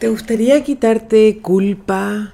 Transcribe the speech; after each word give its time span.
¿Te 0.00 0.08
gustaría 0.08 0.64
quitarte 0.64 1.40
culpa, 1.42 2.32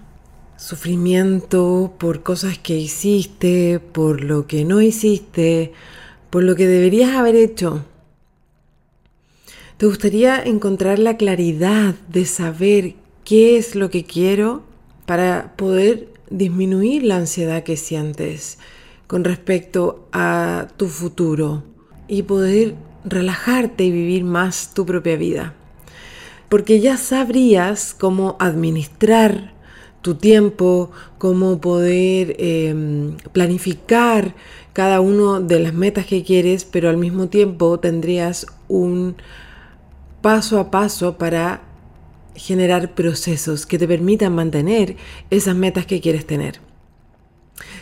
sufrimiento 0.56 1.92
por 1.98 2.22
cosas 2.22 2.58
que 2.58 2.78
hiciste, 2.78 3.80
por 3.80 4.22
lo 4.22 4.46
que 4.46 4.64
no 4.64 4.80
hiciste, 4.80 5.72
por 6.30 6.44
lo 6.44 6.54
que 6.54 6.68
deberías 6.68 7.16
haber 7.16 7.34
hecho? 7.34 7.84
¿Te 9.78 9.86
gustaría 9.86 10.40
encontrar 10.44 11.00
la 11.00 11.16
claridad 11.16 11.96
de 12.08 12.24
saber 12.24 12.94
qué 13.24 13.56
es 13.56 13.74
lo 13.74 13.90
que 13.90 14.04
quiero 14.04 14.62
para 15.04 15.56
poder 15.56 16.06
disminuir 16.30 17.02
la 17.02 17.16
ansiedad 17.16 17.64
que 17.64 17.76
sientes 17.76 18.58
con 19.08 19.24
respecto 19.24 20.06
a 20.12 20.68
tu 20.76 20.86
futuro 20.86 21.64
y 22.06 22.22
poder 22.22 22.76
relajarte 23.04 23.86
y 23.86 23.90
vivir 23.90 24.22
más 24.22 24.72
tu 24.72 24.86
propia 24.86 25.16
vida? 25.16 25.56
Porque 26.48 26.80
ya 26.80 26.96
sabrías 26.96 27.94
cómo 27.94 28.36
administrar 28.38 29.52
tu 30.02 30.14
tiempo, 30.14 30.90
cómo 31.18 31.60
poder 31.60 32.36
em, 32.38 33.16
planificar 33.32 34.34
cada 34.72 35.00
una 35.00 35.40
de 35.40 35.58
las 35.58 35.74
metas 35.74 36.06
que 36.06 36.22
quieres, 36.22 36.64
pero 36.64 36.88
al 36.88 36.96
mismo 36.96 37.28
tiempo 37.28 37.80
tendrías 37.80 38.46
un 38.68 39.16
paso 40.20 40.60
a 40.60 40.70
paso 40.70 41.18
para 41.18 41.62
generar 42.34 42.94
procesos 42.94 43.66
que 43.66 43.78
te 43.78 43.88
permitan 43.88 44.34
mantener 44.34 44.96
esas 45.30 45.56
metas 45.56 45.86
que 45.86 46.00
quieres 46.00 46.26
tener. 46.26 46.60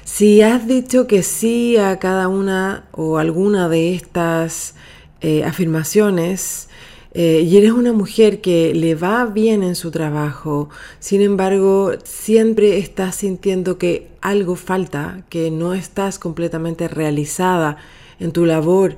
Si 0.05 0.43
has 0.43 0.67
dicho 0.67 1.07
que 1.07 1.23
sí 1.23 1.77
a 1.77 1.99
cada 1.99 2.29
una 2.29 2.85
o 2.93 3.19
alguna 3.19 3.69
de 3.69 3.95
estas 3.95 4.75
eh, 5.21 5.45
afirmaciones, 5.45 6.69
eh, 7.17 7.47
y 7.47 7.57
eres 7.57 7.71
una 7.71 7.93
mujer 7.93 8.41
que 8.41 8.75
le 8.75 8.97
va 8.97 9.25
bien 9.25 9.63
en 9.63 9.77
su 9.77 9.93
trabajo, 9.93 10.69
sin 10.99 11.21
embargo, 11.21 11.93
siempre 12.03 12.79
estás 12.79 13.15
sintiendo 13.15 13.79
que 13.79 14.09
algo 14.21 14.57
falta, 14.57 15.23
que 15.29 15.53
no 15.53 15.75
estás 15.75 16.19
completamente 16.19 16.89
realizada 16.89 17.77
en 18.19 18.33
tu 18.33 18.45
labor 18.47 18.97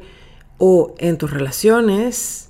o 0.57 0.95
en 0.97 1.19
tus 1.19 1.31
relaciones, 1.31 2.49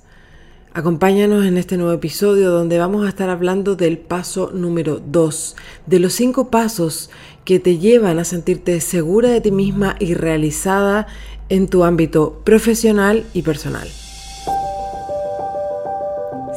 acompáñanos 0.73 1.45
en 1.45 1.57
este 1.57 1.75
nuevo 1.75 1.91
episodio 1.91 2.49
donde 2.51 2.79
vamos 2.79 3.05
a 3.05 3.09
estar 3.09 3.29
hablando 3.29 3.75
del 3.75 3.97
paso 3.97 4.51
número 4.53 5.01
2, 5.05 5.57
de 5.85 5.99
los 5.99 6.13
cinco 6.13 6.49
pasos 6.49 7.09
que 7.43 7.59
te 7.59 7.77
llevan 7.77 8.19
a 8.19 8.23
sentirte 8.23 8.79
segura 8.79 9.31
de 9.31 9.41
ti 9.41 9.51
misma 9.51 9.97
y 9.99 10.13
realizada 10.13 11.07
en 11.49 11.67
tu 11.67 11.83
ámbito 11.83 12.41
profesional 12.45 13.25
y 13.33 13.41
personal. 13.41 13.89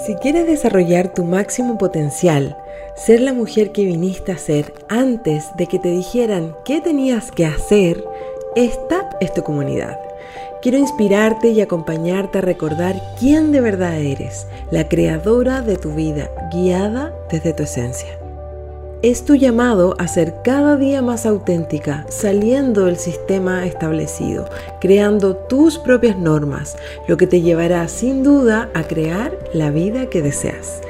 Si 0.06 0.14
quieres 0.14 0.46
desarrollar 0.46 1.12
tu 1.12 1.24
máximo 1.24 1.76
potencial, 1.76 2.56
ser 2.96 3.20
la 3.20 3.34
mujer 3.34 3.70
que 3.70 3.84
viniste 3.84 4.32
a 4.32 4.38
ser 4.38 4.72
antes 4.88 5.54
de 5.56 5.66
que 5.66 5.78
te 5.78 5.90
dijeran 5.90 6.56
qué 6.64 6.80
tenías 6.80 7.30
que 7.30 7.44
hacer, 7.44 8.02
esta 8.56 9.10
es 9.20 9.34
tu 9.34 9.42
comunidad. 9.42 9.98
Quiero 10.62 10.78
inspirarte 10.78 11.48
y 11.48 11.60
acompañarte 11.60 12.38
a 12.38 12.42
recordar 12.42 12.94
quién 13.18 13.52
de 13.52 13.60
verdad 13.60 13.98
eres, 13.98 14.46
la 14.70 14.88
creadora 14.88 15.60
de 15.60 15.76
tu 15.76 15.92
vida, 15.92 16.30
guiada 16.50 17.14
desde 17.30 17.52
tu 17.52 17.64
esencia. 17.64 18.19
Es 19.02 19.24
tu 19.24 19.34
llamado 19.34 19.94
a 19.98 20.06
ser 20.08 20.42
cada 20.44 20.76
día 20.76 21.00
más 21.00 21.24
auténtica, 21.24 22.04
saliendo 22.10 22.84
del 22.84 22.98
sistema 22.98 23.64
establecido, 23.64 24.46
creando 24.78 25.36
tus 25.36 25.78
propias 25.78 26.18
normas, 26.18 26.76
lo 27.08 27.16
que 27.16 27.26
te 27.26 27.40
llevará 27.40 27.88
sin 27.88 28.22
duda 28.22 28.68
a 28.74 28.82
crear 28.82 29.38
la 29.54 29.70
vida 29.70 30.10
que 30.10 30.20
deseas. 30.20 30.82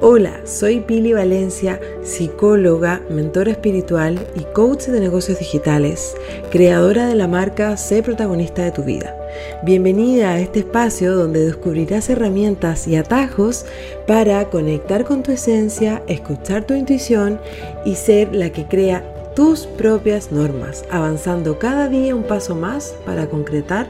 Hola, 0.00 0.40
soy 0.46 0.80
Pili 0.80 1.12
Valencia, 1.12 1.78
psicóloga, 2.02 3.02
mentora 3.10 3.50
espiritual 3.50 4.18
y 4.34 4.44
coach 4.54 4.86
de 4.86 5.00
negocios 5.00 5.38
digitales, 5.38 6.16
creadora 6.50 7.06
de 7.06 7.16
la 7.16 7.28
marca 7.28 7.76
Sé 7.76 8.02
protagonista 8.02 8.62
de 8.62 8.72
tu 8.72 8.82
vida. 8.82 9.17
Bienvenida 9.62 10.32
a 10.32 10.40
este 10.40 10.60
espacio 10.60 11.16
donde 11.16 11.44
descubrirás 11.44 12.08
herramientas 12.10 12.86
y 12.86 12.96
atajos 12.96 13.64
para 14.06 14.44
conectar 14.50 15.04
con 15.04 15.22
tu 15.22 15.32
esencia, 15.32 16.02
escuchar 16.06 16.64
tu 16.64 16.74
intuición 16.74 17.40
y 17.84 17.96
ser 17.96 18.34
la 18.34 18.50
que 18.50 18.66
crea 18.66 19.04
tus 19.34 19.66
propias 19.66 20.32
normas, 20.32 20.84
avanzando 20.90 21.58
cada 21.58 21.88
día 21.88 22.14
un 22.14 22.24
paso 22.24 22.54
más 22.54 22.94
para 23.04 23.28
concretar 23.28 23.88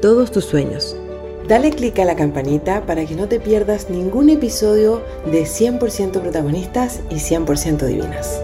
todos 0.00 0.30
tus 0.30 0.44
sueños. 0.44 0.96
Dale 1.48 1.70
clic 1.70 1.98
a 1.98 2.04
la 2.04 2.16
campanita 2.16 2.86
para 2.86 3.04
que 3.06 3.14
no 3.14 3.26
te 3.26 3.40
pierdas 3.40 3.90
ningún 3.90 4.30
episodio 4.30 5.02
de 5.26 5.44
100% 5.44 6.20
protagonistas 6.20 7.00
y 7.10 7.14
100% 7.14 7.86
divinas. 7.86 8.40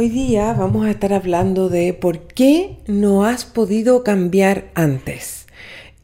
Hoy 0.00 0.10
día 0.10 0.52
vamos 0.52 0.86
a 0.86 0.92
estar 0.92 1.12
hablando 1.12 1.68
de 1.68 1.92
por 1.92 2.28
qué 2.28 2.76
no 2.86 3.24
has 3.24 3.44
podido 3.44 4.04
cambiar 4.04 4.70
antes. 4.74 5.48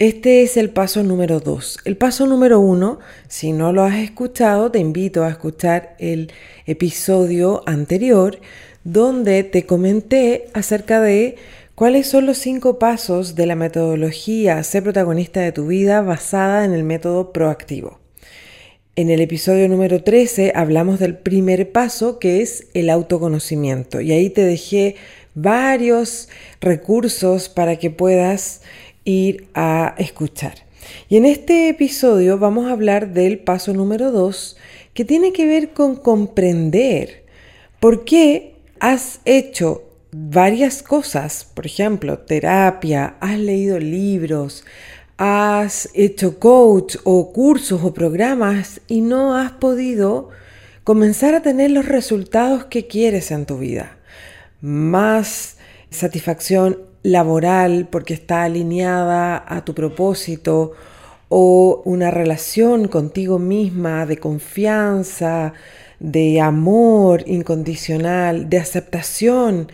Este 0.01 0.43
es 0.43 0.57
el 0.57 0.71
paso 0.71 1.05
número 1.05 1.39
2. 1.39 1.79
El 1.85 1.97
paso 1.97 2.27
número 2.27 2.59
1, 2.59 2.99
si 3.29 3.53
no 3.53 3.73
lo 3.73 3.85
has 3.85 3.95
escuchado, 3.99 4.73
te 4.73 4.81
invito 4.81 5.23
a 5.23 5.29
escuchar 5.29 5.95
el 6.01 6.33
episodio 6.67 7.63
anterior 7.67 8.41
donde 8.83 9.45
te 9.45 9.65
comenté 9.65 10.49
acerca 10.55 11.01
de 11.01 11.37
cuáles 11.77 12.09
son 12.09 12.27
los 12.27 12.39
cinco 12.39 12.81
pasos 12.81 13.37
de 13.37 13.47
la 13.47 13.55
metodología 13.55 14.61
Ser 14.65 14.83
protagonista 14.83 15.39
de 15.39 15.53
tu 15.53 15.69
vida 15.69 16.03
basada 16.03 16.65
en 16.65 16.73
el 16.73 16.83
método 16.83 17.33
proactivo. 17.33 18.04
En 18.97 19.11
el 19.11 19.21
episodio 19.21 19.69
número 19.69 20.05
13 20.05 20.53
hablamos 20.55 21.01
del 21.01 21.17
primer 21.17 21.73
paso 21.73 22.21
que 22.21 22.43
es 22.43 22.69
el 22.75 22.91
autoconocimiento 22.91 24.01
y 24.01 24.13
ahí 24.13 24.31
te 24.31 24.45
dejé 24.45 24.95
varios 25.35 26.29
recursos 26.61 27.49
para 27.49 27.75
que 27.75 27.91
puedas 27.91 28.63
ir 29.03 29.49
a 29.53 29.97
escuchar. 29.99 30.59
Y 31.09 31.17
en 31.17 31.25
este 31.25 31.69
episodio 31.69 32.39
vamos 32.39 32.67
a 32.67 32.71
hablar 32.71 33.13
del 33.13 33.41
paso 33.41 33.75
número 33.75 34.13
2 34.13 34.57
que 34.95 35.05
tiene 35.05 35.33
que 35.33 35.45
ver 35.45 35.71
con 35.71 35.97
comprender 35.97 37.25
por 37.81 38.05
qué 38.05 38.55
has 38.79 39.19
hecho 39.25 39.83
varias 40.13 40.85
cosas, 40.85 41.51
por 41.53 41.67
ejemplo, 41.67 42.19
terapia, 42.19 43.17
has 43.19 43.41
leído 43.41 43.81
libros, 43.81 44.65
has 45.17 45.89
hecho 45.95 46.39
coach 46.39 46.97
o 47.05 47.33
cursos 47.33 47.83
o 47.85 47.95
programas 47.95 48.81
y 48.89 49.01
no 49.01 49.37
has 49.37 49.53
podido 49.53 50.31
comenzar 50.83 51.35
a 51.35 51.43
tener 51.43 51.71
los 51.71 51.87
resultados 51.87 52.65
que 52.65 52.87
quieres 52.87 53.31
en 53.31 53.47
tu 53.47 53.59
vida. 53.59 53.97
Más 54.61 55.57
satisfacción 55.91 56.79
laboral 57.03 57.89
porque 57.91 58.15
está 58.15 58.45
alineada 58.45 59.45
a 59.47 59.65
tu 59.65 59.75
propósito 59.75 60.73
o 61.29 61.83
una 61.85 62.11
relación 62.11 62.89
contigo 62.89 63.39
misma 63.39 64.07
de 64.07 64.19
confianza, 64.19 65.53
de 66.01 66.41
amor 66.41 67.23
incondicional, 67.27 68.49
de 68.51 68.59
aceptación 68.59 69.69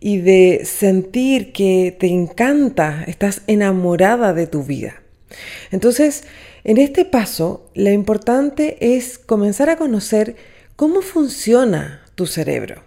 y 0.00 0.18
de 0.18 0.62
sentir 0.64 1.52
que 1.52 1.96
te 1.98 2.06
encanta, 2.06 3.04
estás 3.06 3.42
enamorada 3.46 4.32
de 4.32 4.46
tu 4.46 4.62
vida. 4.62 5.02
Entonces, 5.70 6.24
en 6.64 6.78
este 6.78 7.04
paso, 7.04 7.70
lo 7.74 7.90
importante 7.90 8.96
es 8.96 9.18
comenzar 9.18 9.70
a 9.70 9.76
conocer 9.76 10.36
cómo 10.76 11.00
funciona 11.00 12.02
tu 12.14 12.26
cerebro, 12.26 12.82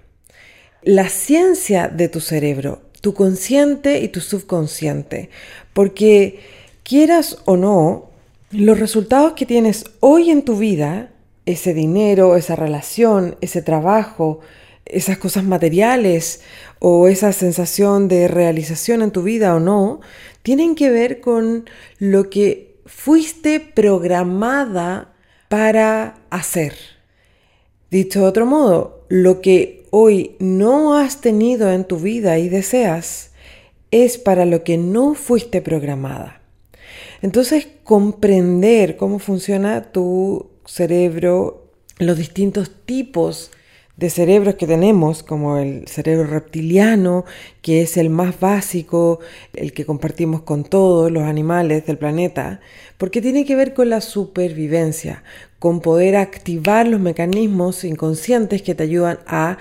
la 0.83 1.09
ciencia 1.09 1.87
de 1.87 2.09
tu 2.09 2.19
cerebro, 2.19 2.81
tu 3.01 3.13
consciente 3.13 3.99
y 3.99 4.09
tu 4.09 4.21
subconsciente, 4.21 5.29
porque 5.73 6.39
quieras 6.83 7.37
o 7.45 7.57
no, 7.57 8.09
los 8.51 8.79
resultados 8.79 9.33
que 9.33 9.45
tienes 9.45 9.85
hoy 9.99 10.31
en 10.31 10.43
tu 10.43 10.57
vida, 10.57 11.11
ese 11.45 11.73
dinero, 11.73 12.35
esa 12.35 12.55
relación, 12.55 13.37
ese 13.41 13.61
trabajo, 13.61 14.39
esas 14.89 15.17
cosas 15.17 15.43
materiales 15.43 16.41
o 16.79 17.07
esa 17.07 17.31
sensación 17.31 18.07
de 18.07 18.27
realización 18.27 19.01
en 19.01 19.11
tu 19.11 19.23
vida 19.23 19.55
o 19.55 19.59
no, 19.59 20.01
tienen 20.43 20.75
que 20.75 20.89
ver 20.89 21.21
con 21.21 21.69
lo 21.99 22.29
que 22.29 22.79
fuiste 22.85 23.59
programada 23.59 25.13
para 25.47 26.21
hacer. 26.29 26.73
Dicho 27.91 28.21
de 28.21 28.25
otro 28.25 28.45
modo, 28.45 29.05
lo 29.09 29.41
que 29.41 29.85
hoy 29.91 30.35
no 30.39 30.97
has 30.97 31.21
tenido 31.21 31.71
en 31.71 31.85
tu 31.85 31.97
vida 31.97 32.37
y 32.37 32.49
deseas 32.49 33.31
es 33.91 34.17
para 34.17 34.45
lo 34.45 34.63
que 34.63 34.77
no 34.77 35.15
fuiste 35.15 35.61
programada. 35.61 36.41
Entonces, 37.21 37.67
comprender 37.83 38.97
cómo 38.97 39.19
funciona 39.19 39.91
tu 39.91 40.51
cerebro, 40.65 41.71
los 41.97 42.17
distintos 42.17 42.71
tipos 42.85 43.51
de 43.99 44.09
cerebros 44.09 44.55
que 44.55 44.65
tenemos, 44.65 45.23
como 45.23 45.57
el 45.57 45.85
cerebro 45.85 46.25
reptiliano, 46.25 47.25
que 47.61 47.81
es 47.81 47.97
el 47.97 48.09
más 48.09 48.39
básico, 48.39 49.19
el 49.53 49.73
que 49.73 49.85
compartimos 49.85 50.43
con 50.43 50.63
todos 50.63 51.11
los 51.11 51.23
animales 51.23 51.85
del 51.85 51.97
planeta, 51.97 52.61
porque 52.97 53.21
tiene 53.21 53.43
que 53.43 53.57
ver 53.57 53.73
con 53.73 53.89
la 53.89 53.99
supervivencia, 53.99 55.23
con 55.59 55.81
poder 55.81 56.15
activar 56.15 56.87
los 56.87 57.01
mecanismos 57.01 57.83
inconscientes 57.83 58.61
que 58.61 58.73
te 58.73 58.83
ayudan 58.83 59.19
a 59.27 59.57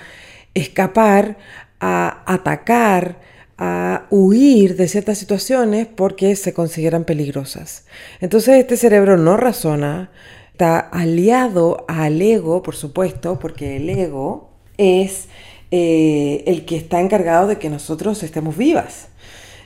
escapar, 0.53 1.37
a 1.81 2.23
atacar, 2.25 3.19
a 3.57 4.05
huir 4.09 4.77
de 4.77 4.87
ciertas 4.87 5.17
situaciones 5.17 5.85
porque 5.85 6.37
se 6.37 6.53
consideran 6.53 7.03
peligrosas. 7.03 7.83
Entonces 8.21 8.55
este 8.55 8.77
cerebro 8.77 9.17
no 9.17 9.35
razona, 9.35 10.11
está 10.59 10.79
aliado 10.79 11.85
al 11.87 12.21
ego, 12.21 12.61
por 12.61 12.75
supuesto, 12.75 13.39
porque 13.39 13.77
el 13.77 13.89
ego 13.89 14.49
es 14.77 15.29
eh, 15.71 16.43
el 16.47 16.65
que 16.65 16.75
está 16.75 16.99
encargado 16.99 17.47
de 17.47 17.57
que 17.57 17.69
nosotros 17.69 18.21
estemos 18.23 18.57
vivas. 18.57 19.07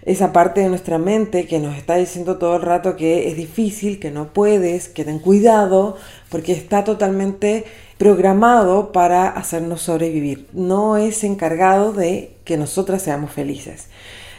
Esa 0.06 0.32
parte 0.32 0.62
de 0.62 0.70
nuestra 0.70 1.00
mente 1.00 1.48
que 1.48 1.60
nos 1.60 1.76
está 1.76 1.96
diciendo 1.96 2.38
todo 2.38 2.58
el 2.58 2.62
rato 2.62 2.96
que 2.96 3.28
es 3.28 3.36
difícil, 3.36 4.00
que 4.00 4.12
no 4.12 4.34
puedes, 4.34 4.88
que 4.88 5.04
ten 5.04 5.18
cuidado, 5.18 5.98
porque 6.30 6.52
está 6.52 6.84
totalmente 6.84 7.64
programado 7.98 8.92
para 8.92 9.30
hacernos 9.30 9.82
sobrevivir. 9.82 10.46
No 10.54 10.98
es 10.98 11.24
encargado 11.24 11.92
de 11.94 12.36
que 12.46 12.56
nosotras 12.56 13.02
seamos 13.02 13.32
felices. 13.32 13.88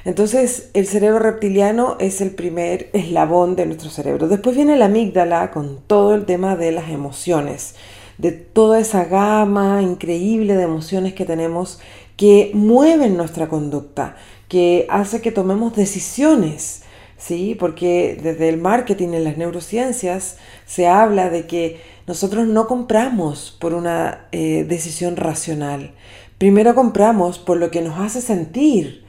Entonces, 0.05 0.69
el 0.75 0.87
cerebro 0.87 1.19
reptiliano 1.19 1.97
es 1.99 2.21
el 2.21 2.31
primer 2.33 2.91
eslabón 2.93 3.57
de 3.57 3.65
nuestro 3.65 3.89
cerebro. 3.89 4.29
Después 4.29 4.55
viene 4.55 4.77
la 4.77 4.87
amígdala 4.87 5.51
con 5.51 5.81
todo 5.87 6.15
el 6.15 6.27
tema 6.27 6.57
de 6.57 6.73
las 6.73 6.91
emociones, 6.91 7.75
de 8.19 8.33
toda 8.33 8.79
esa 8.79 9.05
gama 9.05 9.81
increíble 9.81 10.57
de 10.57 10.65
emociones 10.65 11.15
que 11.15 11.25
tenemos 11.25 11.81
que 12.17 12.51
mueven 12.55 13.17
nuestra 13.17 13.49
conducta, 13.49 14.17
que 14.49 14.87
hace 14.91 15.23
que 15.23 15.33
tomemos 15.33 15.75
decisiones, 15.75 16.83
¿sí? 17.17 17.57
Porque 17.59 18.19
desde 18.23 18.51
el 18.51 18.59
marketing 18.59 19.09
en 19.15 19.25
las 19.25 19.39
neurociencias 19.39 20.37
se 20.67 20.87
habla 20.87 21.31
de 21.31 21.47
que 21.47 21.81
nosotros 22.07 22.47
no 22.47 22.67
compramos 22.67 23.57
por 23.59 23.73
una 23.73 24.27
eh, 24.33 24.65
decisión 24.69 25.17
racional. 25.17 25.95
Primero 26.37 26.75
compramos 26.75 27.39
por 27.39 27.57
lo 27.57 27.71
que 27.71 27.81
nos 27.81 27.99
hace 27.99 28.21
sentir 28.21 29.04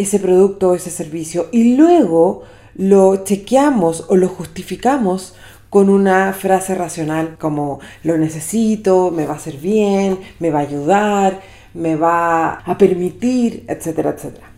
ese 0.00 0.18
producto 0.18 0.70
o 0.70 0.74
ese 0.74 0.90
servicio 0.90 1.48
y 1.52 1.76
luego 1.76 2.42
lo 2.74 3.24
chequeamos 3.24 4.06
o 4.08 4.16
lo 4.16 4.28
justificamos 4.28 5.34
con 5.68 5.88
una 5.88 6.32
frase 6.32 6.74
racional 6.74 7.36
como 7.38 7.80
lo 8.02 8.18
necesito, 8.18 9.10
me 9.10 9.26
va 9.26 9.34
a 9.34 9.36
hacer 9.36 9.58
bien, 9.58 10.18
me 10.40 10.50
va 10.50 10.60
a 10.60 10.62
ayudar, 10.62 11.40
me 11.74 11.96
va 11.96 12.54
a 12.54 12.78
permitir, 12.78 13.64
etcétera, 13.68 14.10
etcétera. 14.10 14.50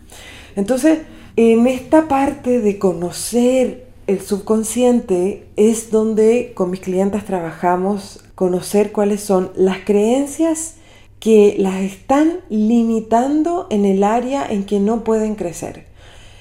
Entonces, 0.55 0.99
en 1.35 1.67
esta 1.67 2.07
parte 2.07 2.59
de 2.61 2.79
conocer 2.79 3.87
el 4.07 4.21
subconsciente 4.21 5.47
es 5.55 5.91
donde 5.91 6.53
con 6.55 6.71
mis 6.71 6.79
clientes 6.79 7.25
trabajamos 7.25 8.23
conocer 8.35 8.91
cuáles 8.91 9.21
son 9.21 9.51
las 9.55 9.79
creencias 9.79 10.75
que 11.23 11.55
las 11.57 11.75
están 11.75 12.41
limitando 12.49 13.67
en 13.69 13.85
el 13.85 14.03
área 14.03 14.45
en 14.45 14.65
que 14.65 14.81
no 14.81 15.05
pueden 15.05 15.35
crecer. 15.35 15.85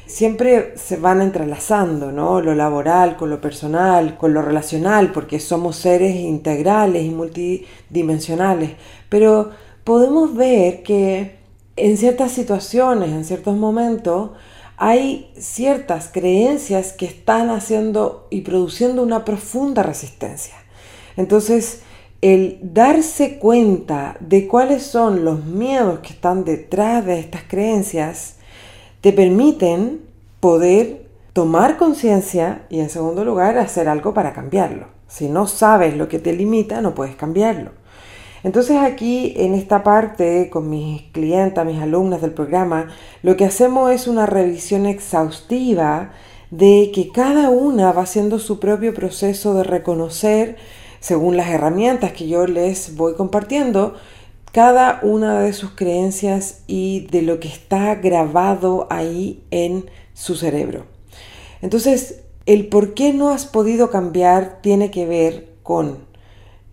Siempre 0.06 0.76
se 0.76 0.96
van 0.96 1.22
entrelazando, 1.22 2.10
¿no? 2.10 2.40
Lo 2.40 2.56
laboral 2.56 3.16
con 3.16 3.30
lo 3.30 3.40
personal, 3.40 4.18
con 4.18 4.34
lo 4.34 4.42
relacional, 4.42 5.12
porque 5.12 5.38
somos 5.38 5.76
seres 5.76 6.16
integrales 6.16 7.04
y 7.04 7.10
multidimensionales. 7.10 8.72
Pero 9.08 9.50
podemos 9.84 10.34
ver 10.34 10.82
que 10.82 11.36
en 11.76 11.96
ciertas 11.96 12.32
situaciones, 12.32 13.10
en 13.10 13.24
ciertos 13.24 13.56
momentos, 13.56 14.32
hay 14.78 15.30
ciertas 15.38 16.10
creencias 16.12 16.92
que 16.92 17.06
están 17.06 17.50
haciendo 17.50 18.26
y 18.30 18.40
produciendo 18.40 19.04
una 19.04 19.24
profunda 19.24 19.84
resistencia. 19.84 20.56
Entonces, 21.16 21.82
el 22.22 22.60
darse 22.62 23.38
cuenta 23.38 24.16
de 24.20 24.46
cuáles 24.46 24.84
son 24.84 25.24
los 25.24 25.44
miedos 25.44 25.98
que 25.98 26.12
están 26.12 26.44
detrás 26.44 27.04
de 27.04 27.18
estas 27.18 27.42
creencias 27.42 28.36
te 29.00 29.12
permiten 29.12 30.00
poder 30.38 31.06
tomar 31.32 31.76
conciencia 31.76 32.64
y 32.70 32.78
en 32.78 32.90
segundo 32.90 33.24
lugar 33.24 33.58
hacer 33.58 33.88
algo 33.88 34.14
para 34.14 34.32
cambiarlo. 34.32 34.86
Si 35.08 35.28
no 35.28 35.46
sabes 35.48 35.96
lo 35.96 36.08
que 36.08 36.20
te 36.20 36.32
limita, 36.32 36.80
no 36.80 36.94
puedes 36.94 37.16
cambiarlo. 37.16 37.72
Entonces 38.44 38.78
aquí 38.78 39.34
en 39.36 39.54
esta 39.54 39.82
parte 39.82 40.48
con 40.50 40.70
mis 40.70 41.02
clientes, 41.12 41.64
mis 41.64 41.80
alumnas 41.80 42.22
del 42.22 42.32
programa, 42.32 42.88
lo 43.22 43.36
que 43.36 43.44
hacemos 43.44 43.90
es 43.90 44.06
una 44.06 44.26
revisión 44.26 44.86
exhaustiva 44.86 46.12
de 46.50 46.92
que 46.94 47.10
cada 47.10 47.50
una 47.50 47.92
va 47.92 48.02
haciendo 48.02 48.38
su 48.38 48.60
propio 48.60 48.94
proceso 48.94 49.54
de 49.54 49.64
reconocer, 49.64 50.56
según 51.02 51.36
las 51.36 51.48
herramientas 51.48 52.12
que 52.12 52.28
yo 52.28 52.46
les 52.46 52.94
voy 52.94 53.14
compartiendo, 53.14 53.94
cada 54.52 55.00
una 55.02 55.40
de 55.40 55.52
sus 55.52 55.72
creencias 55.72 56.62
y 56.68 57.08
de 57.10 57.22
lo 57.22 57.40
que 57.40 57.48
está 57.48 57.96
grabado 57.96 58.86
ahí 58.88 59.42
en 59.50 59.90
su 60.14 60.36
cerebro. 60.36 60.86
Entonces, 61.60 62.20
el 62.46 62.68
por 62.68 62.94
qué 62.94 63.12
no 63.12 63.30
has 63.30 63.46
podido 63.46 63.90
cambiar 63.90 64.60
tiene 64.62 64.92
que 64.92 65.06
ver 65.06 65.48
con 65.64 66.06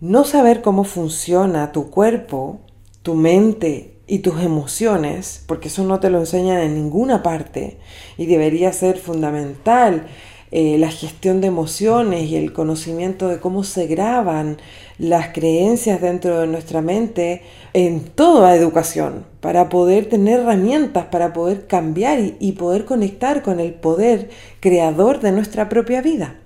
no 0.00 0.24
saber 0.24 0.62
cómo 0.62 0.84
funciona 0.84 1.72
tu 1.72 1.90
cuerpo, 1.90 2.60
tu 3.02 3.14
mente 3.14 3.96
y 4.06 4.20
tus 4.20 4.40
emociones, 4.42 5.42
porque 5.46 5.68
eso 5.68 5.82
no 5.82 5.98
te 5.98 6.08
lo 6.08 6.20
enseñan 6.20 6.60
en 6.60 6.74
ninguna 6.74 7.24
parte 7.24 7.78
y 8.16 8.26
debería 8.26 8.72
ser 8.72 8.96
fundamental 8.96 10.06
eh, 10.52 10.78
la 10.78 10.90
gestión 10.90 11.40
de 11.40 11.46
emociones 11.46 12.28
y 12.28 12.36
el 12.36 12.52
conocimiento 12.52 13.28
de 13.28 13.38
cómo 13.38 13.62
se 13.62 13.86
graban 13.86 14.58
las 14.98 15.28
creencias 15.28 16.00
dentro 16.00 16.40
de 16.40 16.46
nuestra 16.48 16.82
mente 16.82 17.42
en 17.72 18.00
toda 18.00 18.56
educación, 18.56 19.24
para 19.40 19.68
poder 19.68 20.08
tener 20.08 20.40
herramientas, 20.40 21.06
para 21.06 21.32
poder 21.32 21.66
cambiar 21.68 22.18
y 22.40 22.52
poder 22.52 22.84
conectar 22.84 23.42
con 23.42 23.60
el 23.60 23.74
poder 23.74 24.30
creador 24.58 25.20
de 25.20 25.32
nuestra 25.32 25.68
propia 25.68 26.02
vida. 26.02 26.36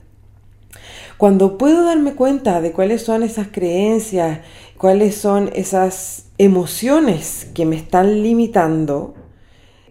Cuando 1.17 1.57
puedo 1.59 1.85
darme 1.85 2.15
cuenta 2.15 2.61
de 2.61 2.73
cuáles 2.73 3.03
son 3.03 3.23
esas 3.23 3.49
creencias, 3.49 4.41
cuáles 4.77 5.15
son 5.15 5.51
esas 5.55 6.27
emociones 6.39 7.47
que 7.55 7.65
me 7.65 7.77
están 7.77 8.23
limitando, 8.23 9.15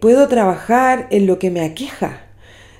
puedo 0.00 0.28
trabajar 0.28 1.08
en 1.10 1.26
lo 1.26 1.38
que 1.38 1.50
me 1.50 1.62
aqueja. 1.62 2.23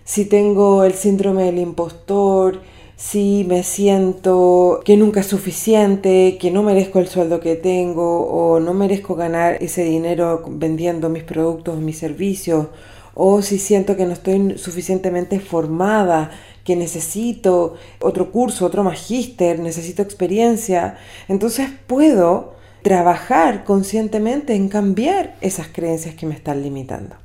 Si 0.05 0.27
tengo 0.27 0.85
el 0.85 0.93
síndrome 0.93 1.45
del 1.45 1.59
impostor, 1.59 2.61
si 2.95 3.47
me 3.49 3.63
siento 3.63 4.83
que 4.85 4.99
nunca 4.99 5.21
es 5.21 5.27
suficiente, 5.27 6.37
que 6.39 6.51
no 6.51 6.63
merezco 6.63 6.99
el 6.99 7.09
sueldo 7.09 7.41
que 7.41 7.57
tengo 7.57 8.27
o 8.27 8.61
no 8.61 8.75
merezco 8.75 9.15
ganar 9.15 9.63
ese 9.63 9.83
dinero 9.83 10.45
vendiendo 10.47 11.09
mis 11.09 11.23
productos 11.23 11.79
o 11.79 11.81
mis 11.81 11.97
servicios, 11.97 12.67
o 13.15 13.41
si 13.41 13.59
siento 13.59 13.97
que 13.97 14.05
no 14.05 14.13
estoy 14.13 14.59
suficientemente 14.59 15.41
formada, 15.41 16.33
que 16.65 16.77
necesito 16.77 17.75
otro 18.01 18.31
curso, 18.31 18.67
otro 18.67 18.85
magíster, 18.85 19.59
necesito 19.59 20.03
experiencia, 20.03 20.99
entonces 21.29 21.71
puedo 21.87 22.55
trabajar 22.83 23.65
conscientemente 23.65 24.55
en 24.55 24.69
cambiar 24.69 25.37
esas 25.41 25.69
creencias 25.69 26.15
que 26.15 26.27
me 26.27 26.35
están 26.35 26.63
limitando. 26.63 27.24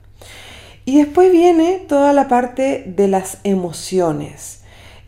Y 0.90 0.98
después 0.98 1.32
viene 1.32 1.86
toda 1.88 2.14
la 2.14 2.28
parte 2.28 2.84
de 2.84 3.08
las 3.08 3.38
emociones, 3.44 4.62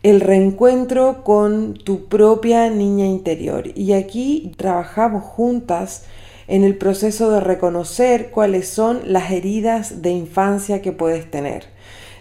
el 0.04 0.20
reencuentro 0.20 1.24
con 1.24 1.74
tu 1.74 2.06
propia 2.06 2.70
niña 2.70 3.06
interior. 3.06 3.64
Y 3.76 3.94
aquí 3.94 4.52
trabajamos 4.56 5.24
juntas 5.24 6.04
en 6.46 6.62
el 6.62 6.78
proceso 6.78 7.32
de 7.32 7.40
reconocer 7.40 8.30
cuáles 8.30 8.68
son 8.68 9.00
las 9.12 9.32
heridas 9.32 10.02
de 10.02 10.12
infancia 10.12 10.82
que 10.82 10.92
puedes 10.92 11.28
tener. 11.28 11.64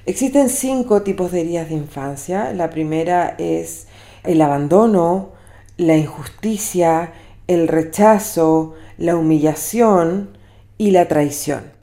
Existen 0.08 0.50
cinco 0.50 1.03
tipos 1.03 1.32
de 1.32 1.41
heridas 1.41 1.70
de 1.70 1.75
infancia. 1.75 2.53
La 2.53 2.72
primera 2.72 3.36
es 3.38 3.86
el 4.24 4.41
abandono, 4.41 5.34
la 5.77 5.98
injusticia, 5.98 7.13
el 7.46 7.68
rechazo, 7.68 8.74
la 8.98 9.15
humillación 9.15 10.36
y 10.80 10.89
la 10.89 11.08
traición. 11.08 11.80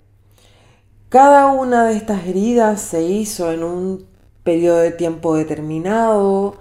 Cada 1.08 1.46
una 1.46 1.86
de 1.86 1.96
estas 1.96 2.26
heridas 2.26 2.82
se 2.82 3.02
hizo 3.02 3.50
en 3.50 3.64
un 3.64 4.04
periodo 4.44 4.80
de 4.80 4.90
tiempo 4.90 5.36
determinado, 5.36 6.56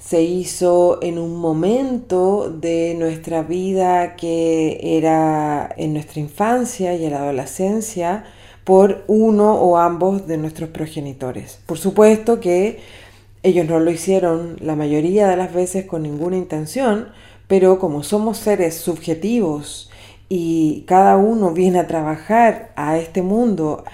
se 0.00 0.22
hizo 0.22 0.98
en 1.00 1.16
un 1.16 1.36
momento 1.36 2.50
de 2.50 2.96
nuestra 2.98 3.42
vida 3.42 4.16
que 4.16 4.98
era 4.98 5.72
en 5.76 5.92
nuestra 5.92 6.20
infancia 6.20 6.96
y 6.96 7.04
en 7.04 7.12
la 7.12 7.20
adolescencia, 7.20 8.24
por 8.64 9.04
uno 9.06 9.54
o 9.54 9.76
ambos 9.76 10.26
de 10.26 10.38
nuestros 10.38 10.70
progenitores. 10.70 11.60
Por 11.64 11.78
supuesto 11.78 12.40
que 12.40 12.80
ellos 13.44 13.64
no 13.68 13.78
lo 13.78 13.92
hicieron 13.92 14.56
la 14.60 14.74
mayoría 14.74 15.28
de 15.28 15.36
las 15.36 15.54
veces 15.54 15.86
con 15.86 16.02
ninguna 16.02 16.36
intención, 16.36 17.10
pero 17.46 17.78
como 17.78 18.02
somos 18.02 18.38
seres 18.38 18.74
subjetivos 18.74 19.88
y 20.28 20.84
cada 20.86 21.16
uno 21.16 21.50
viene 21.52 21.78
a 21.78 21.86
trabajar 21.86 22.72
a 22.76 22.98
este 22.98 23.22
mundo 23.22 23.84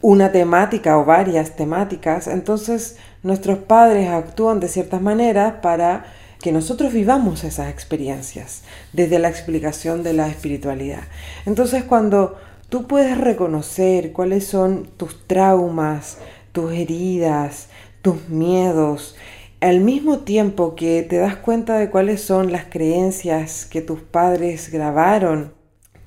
una 0.00 0.30
temática 0.30 0.98
o 0.98 1.04
varias 1.04 1.56
temáticas, 1.56 2.28
entonces 2.28 2.96
nuestros 3.22 3.58
padres 3.58 4.08
actúan 4.08 4.60
de 4.60 4.68
ciertas 4.68 5.02
maneras 5.02 5.54
para 5.60 6.04
que 6.40 6.52
nosotros 6.52 6.92
vivamos 6.92 7.42
esas 7.42 7.68
experiencias 7.68 8.62
desde 8.92 9.18
la 9.18 9.28
explicación 9.28 10.04
de 10.04 10.12
la 10.12 10.28
espiritualidad. 10.28 11.02
Entonces 11.46 11.82
cuando 11.82 12.36
tú 12.68 12.86
puedes 12.86 13.18
reconocer 13.18 14.12
cuáles 14.12 14.46
son 14.46 14.88
tus 14.96 15.26
traumas, 15.26 16.18
tus 16.52 16.72
heridas, 16.72 17.68
tus 18.02 18.28
miedos, 18.28 19.16
al 19.60 19.80
mismo 19.80 20.20
tiempo 20.20 20.76
que 20.76 21.02
te 21.02 21.16
das 21.16 21.36
cuenta 21.36 21.76
de 21.76 21.90
cuáles 21.90 22.20
son 22.20 22.52
las 22.52 22.66
creencias 22.66 23.66
que 23.66 23.80
tus 23.80 24.00
padres 24.00 24.70
grabaron, 24.70 25.57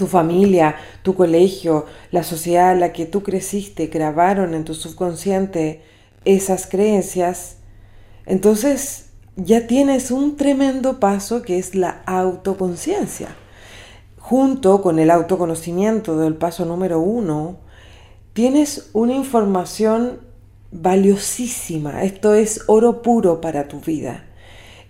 tu 0.02 0.08
familia, 0.08 0.78
tu 1.04 1.14
colegio, 1.14 1.86
la 2.10 2.24
sociedad 2.24 2.72
en 2.72 2.80
la 2.80 2.92
que 2.92 3.06
tú 3.06 3.22
creciste, 3.22 3.86
grabaron 3.86 4.56
en 4.56 4.66
tu 4.66 4.74
subconsciente 4.74 5.84
esas 6.26 6.66
creencias, 6.66 7.58
entonces 8.26 9.12
ya 9.36 9.68
tienes 9.68 10.10
un 10.10 10.38
tremendo 10.38 11.00
paso 11.00 11.44
que 11.44 11.60
es 11.60 11.76
la 11.76 12.02
autoconciencia. 12.08 13.28
Junto 14.18 14.82
con 14.82 14.98
el 14.98 15.12
autoconocimiento 15.12 16.18
del 16.18 16.34
paso 16.34 16.66
número 16.66 17.00
uno, 17.00 17.58
tienes 18.34 18.90
una 18.94 19.14
información 19.14 20.20
valiosísima. 20.72 22.02
Esto 22.02 22.34
es 22.34 22.64
oro 22.66 23.04
puro 23.04 23.40
para 23.40 23.68
tu 23.68 23.80
vida. 23.82 24.26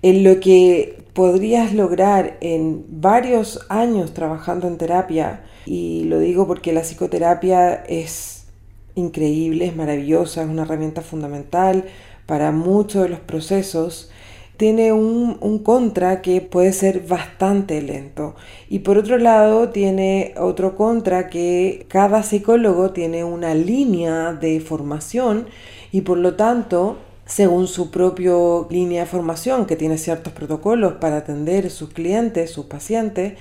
En 0.04 0.24
lo 0.24 0.40
que 0.40 1.01
podrías 1.14 1.74
lograr 1.74 2.38
en 2.42 2.86
varios 2.88 3.60
años 3.70 4.14
trabajando 4.14 4.68
en 4.68 4.78
terapia, 4.78 5.44
y 5.66 6.06
lo 6.06 6.20
digo 6.20 6.48
porque 6.48 6.74
la 6.74 6.82
psicoterapia 6.82 7.74
es 7.74 8.48
increíble, 8.96 9.66
es 9.66 9.76
maravillosa, 9.76 10.44
es 10.44 10.50
una 10.50 10.64
herramienta 10.64 11.02
fundamental 11.02 11.86
para 12.26 12.52
muchos 12.52 13.04
de 13.04 13.10
los 13.10 13.20
procesos, 13.20 14.12
tiene 14.58 14.94
un, 14.94 15.38
un, 15.42 15.60
contra 15.60 16.22
que 16.22 16.40
puede 16.40 16.72
ser 16.72 17.08
bastante 17.08 17.82
lento. 17.82 18.36
Y 18.70 18.80
por 18.80 19.00
otro 19.00 19.18
lado, 19.18 19.70
tiene 19.70 20.36
otro 20.38 20.76
contra 20.76 21.30
que 21.30 21.88
cada 21.90 22.22
psicólogo 22.22 22.92
tiene 22.92 23.24
una 23.24 23.56
línea 23.56 24.34
de 24.34 24.60
formación 24.60 25.48
y 25.92 26.02
por 26.02 26.20
lo 26.20 26.36
tanto, 26.36 26.98
según 27.32 27.68
su 27.68 27.92
propia 27.92 28.34
línea 28.70 29.04
de 29.04 29.10
formación, 29.10 29.66
que 29.66 29.78
tiene 29.78 29.98
ciertos 29.98 30.34
protocolos 30.34 30.96
para 30.96 31.18
atender 31.18 31.70
sus 31.70 31.92
clientes, 31.92 32.52
sus 32.52 32.66
pacientes, 32.66 33.36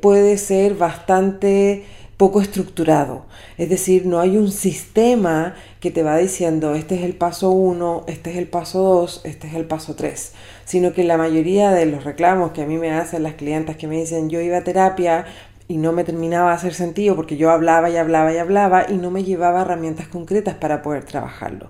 puede 0.00 0.38
ser 0.38 0.76
bastante 0.76 1.84
poco 2.16 2.40
estructurado. 2.40 3.26
Es 3.58 3.68
decir, 3.68 4.06
no 4.06 4.20
hay 4.20 4.38
un 4.38 4.50
sistema 4.50 5.56
que 5.80 5.90
te 5.90 6.02
va 6.02 6.16
diciendo 6.16 6.74
este 6.74 6.94
es 6.94 7.02
el 7.02 7.16
paso 7.16 7.50
1, 7.50 8.04
este 8.06 8.30
es 8.30 8.38
el 8.38 8.48
paso 8.48 8.82
2, 8.82 9.20
este 9.24 9.48
es 9.48 9.54
el 9.54 9.66
paso 9.66 9.94
3, 9.94 10.32
sino 10.64 10.94
que 10.94 11.04
la 11.04 11.18
mayoría 11.18 11.70
de 11.70 11.84
los 11.84 12.04
reclamos 12.04 12.52
que 12.52 12.62
a 12.62 12.66
mí 12.66 12.78
me 12.78 12.92
hacen 12.92 13.22
las 13.22 13.34
clientas 13.34 13.76
que 13.76 13.86
me 13.86 13.96
dicen 13.96 14.30
yo 14.30 14.40
iba 14.40 14.56
a 14.56 14.64
terapia 14.64 15.26
y 15.68 15.76
no 15.76 15.92
me 15.92 16.04
terminaba 16.04 16.48
de 16.50 16.56
hacer 16.56 16.72
sentido 16.72 17.14
porque 17.14 17.36
yo 17.36 17.50
hablaba 17.50 17.90
y 17.90 17.98
hablaba 17.98 18.32
y 18.32 18.38
hablaba 18.38 18.86
y 18.88 18.94
no 18.94 19.10
me 19.10 19.22
llevaba 19.22 19.62
herramientas 19.62 20.08
concretas 20.08 20.54
para 20.54 20.80
poder 20.80 21.04
trabajarlo. 21.04 21.68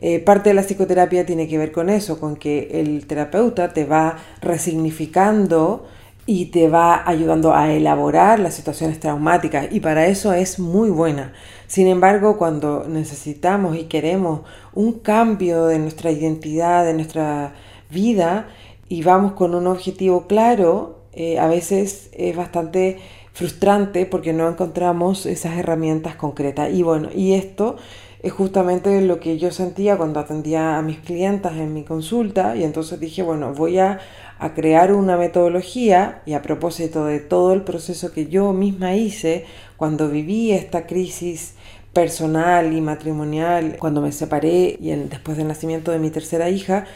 Eh, 0.00 0.20
parte 0.20 0.50
de 0.50 0.54
la 0.54 0.62
psicoterapia 0.62 1.26
tiene 1.26 1.48
que 1.48 1.58
ver 1.58 1.72
con 1.72 1.90
eso, 1.90 2.20
con 2.20 2.36
que 2.36 2.68
el 2.80 3.06
terapeuta 3.06 3.72
te 3.72 3.84
va 3.84 4.16
resignificando 4.40 5.86
y 6.24 6.46
te 6.46 6.68
va 6.68 7.08
ayudando 7.08 7.54
a 7.54 7.72
elaborar 7.72 8.38
las 8.38 8.54
situaciones 8.54 9.00
traumáticas 9.00 9.68
y 9.70 9.80
para 9.80 10.06
eso 10.06 10.34
es 10.34 10.58
muy 10.58 10.90
buena. 10.90 11.32
Sin 11.66 11.86
embargo, 11.86 12.36
cuando 12.36 12.84
necesitamos 12.86 13.76
y 13.76 13.84
queremos 13.84 14.42
un 14.74 15.00
cambio 15.00 15.66
de 15.66 15.78
nuestra 15.78 16.10
identidad, 16.12 16.84
de 16.84 16.94
nuestra 16.94 17.54
vida 17.90 18.48
y 18.88 19.02
vamos 19.02 19.32
con 19.32 19.54
un 19.54 19.66
objetivo 19.66 20.26
claro, 20.26 20.98
eh, 21.12 21.38
a 21.38 21.48
veces 21.48 22.10
es 22.12 22.36
bastante 22.36 22.98
frustrante 23.32 24.04
porque 24.04 24.32
no 24.32 24.48
encontramos 24.48 25.24
esas 25.24 25.56
herramientas 25.56 26.14
concretas. 26.16 26.72
Y 26.72 26.82
bueno, 26.82 27.08
y 27.14 27.34
esto 27.34 27.76
es 28.22 28.32
justamente 28.32 29.00
lo 29.00 29.20
que 29.20 29.38
yo 29.38 29.50
sentía 29.52 29.96
cuando 29.96 30.20
atendía 30.20 30.76
a 30.76 30.82
mis 30.82 30.98
clientas 30.98 31.56
en 31.56 31.72
mi 31.72 31.84
consulta 31.84 32.56
y 32.56 32.64
entonces 32.64 32.98
dije, 32.98 33.22
bueno, 33.22 33.54
voy 33.54 33.78
a, 33.78 34.00
a 34.38 34.54
crear 34.54 34.92
una 34.92 35.16
metodología 35.16 36.22
y 36.26 36.32
a 36.32 36.42
propósito 36.42 37.04
de 37.04 37.20
todo 37.20 37.52
el 37.52 37.62
proceso 37.62 38.12
que 38.12 38.26
yo 38.26 38.52
misma 38.52 38.94
hice 38.96 39.44
cuando 39.76 40.08
viví 40.08 40.52
esta 40.52 40.86
crisis 40.86 41.54
personal 41.92 42.72
y 42.72 42.80
matrimonial, 42.80 43.76
cuando 43.78 44.00
me 44.00 44.12
separé 44.12 44.76
y 44.80 44.90
después 44.90 45.36
del 45.36 45.48
nacimiento 45.48 45.92
de 45.92 45.98
mi 45.98 46.10
tercera 46.10 46.50
hija, 46.50 46.86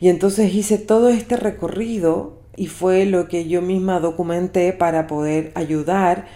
y 0.00 0.08
entonces 0.08 0.54
hice 0.54 0.78
todo 0.78 1.08
este 1.08 1.36
recorrido 1.36 2.38
y 2.56 2.66
fue 2.66 3.04
lo 3.04 3.28
que 3.28 3.48
yo 3.48 3.62
misma 3.62 4.00
documenté 4.00 4.72
para 4.72 5.06
poder 5.06 5.52
ayudar 5.54 6.26